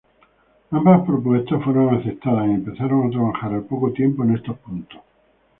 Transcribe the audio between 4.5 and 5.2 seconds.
puntos.